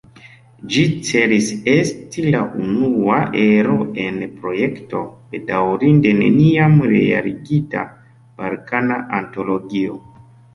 [0.73, 5.03] Ĝi celis esti la unua ero en projekto,
[5.35, 7.85] bedaŭrinde, neniam realigita:
[8.43, 10.01] "Balkana Antologio".